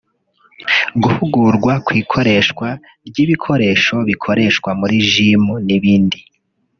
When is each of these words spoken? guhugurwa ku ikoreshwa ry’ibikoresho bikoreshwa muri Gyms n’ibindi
guhugurwa 1.03 1.73
ku 1.85 1.91
ikoreshwa 2.01 2.67
ry’ibikoresho 3.07 3.95
bikoreshwa 4.09 4.69
muri 4.79 4.97
Gyms 5.11 5.51
n’ibindi 5.67 6.19